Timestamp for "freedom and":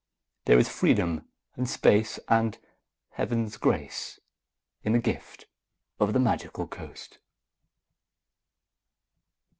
0.67-1.69